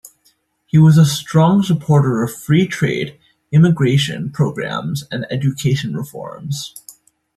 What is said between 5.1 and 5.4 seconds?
and